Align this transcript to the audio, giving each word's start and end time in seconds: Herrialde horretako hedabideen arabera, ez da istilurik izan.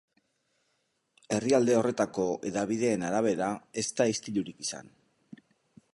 Herrialde 1.35 1.75
horretako 1.81 2.25
hedabideen 2.51 3.07
arabera, 3.11 3.53
ez 3.83 3.87
da 4.01 4.11
istilurik 4.17 4.69
izan. 4.69 4.91